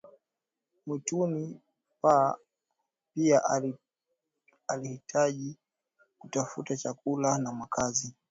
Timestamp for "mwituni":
0.87-1.61